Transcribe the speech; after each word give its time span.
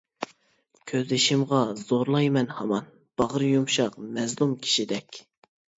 كۆز 0.91 1.13
يېشىمغا 1.15 1.59
زورلايمەن 1.83 2.49
ھامان، 2.61 2.91
باغرى 3.21 3.55
يۇمشاق 3.55 4.03
مەزلۇم 4.19 4.61
كىشىدەك. 4.67 5.27